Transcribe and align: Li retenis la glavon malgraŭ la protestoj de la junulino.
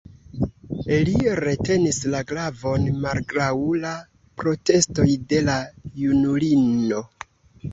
Li 1.09 1.33
retenis 1.39 1.99
la 2.15 2.21
glavon 2.31 2.87
malgraŭ 3.03 3.51
la 3.83 3.93
protestoj 4.43 5.07
de 5.35 5.43
la 5.51 5.59
junulino. 6.07 7.05